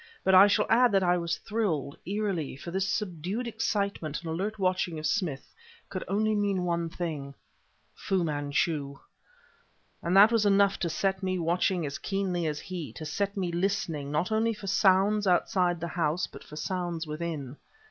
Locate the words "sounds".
14.65-15.27, 16.55-17.05